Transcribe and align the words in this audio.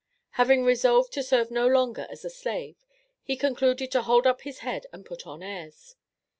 Having 0.31 0.63
resolved 0.63 1.13
to 1.13 1.21
serve 1.21 1.51
no 1.51 1.67
longer 1.67 2.07
as 2.09 2.25
a 2.25 2.29
slave, 2.31 2.75
he 3.21 3.35
concluded 3.37 3.91
to 3.91 4.01
"hold 4.01 4.25
up 4.25 4.41
his 4.41 4.61
head 4.65 4.87
and 4.91 5.05
put 5.05 5.27
on 5.27 5.43
airs." 5.43 5.95